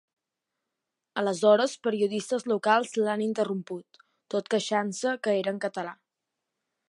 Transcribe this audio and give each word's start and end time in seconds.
Aleshores 1.21 1.75
periodistes 1.87 2.47
locals 2.53 2.95
l’han 3.03 3.23
interromput, 3.27 4.01
tot 4.35 4.51
queixant-se 4.55 5.17
que 5.27 5.39
era 5.43 5.57
en 5.57 5.63
català. 5.69 5.97